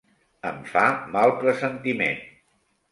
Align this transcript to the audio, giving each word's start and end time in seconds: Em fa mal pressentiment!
Em 0.51 0.57
fa 0.71 0.83
mal 1.17 1.37
pressentiment! 1.45 2.29